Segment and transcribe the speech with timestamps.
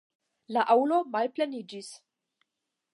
[0.55, 1.95] La aŭlo malpleniĝis.